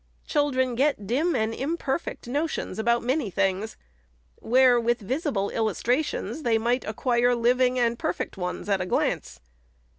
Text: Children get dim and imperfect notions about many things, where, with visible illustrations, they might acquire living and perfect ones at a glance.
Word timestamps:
Children 0.25 0.73
get 0.73 1.05
dim 1.05 1.35
and 1.35 1.53
imperfect 1.53 2.27
notions 2.27 2.79
about 2.79 3.03
many 3.03 3.29
things, 3.29 3.77
where, 4.37 4.79
with 4.79 4.99
visible 4.99 5.51
illustrations, 5.51 6.41
they 6.41 6.57
might 6.57 6.83
acquire 6.85 7.35
living 7.35 7.77
and 7.77 7.99
perfect 7.99 8.35
ones 8.35 8.67
at 8.67 8.81
a 8.81 8.87
glance. 8.87 9.39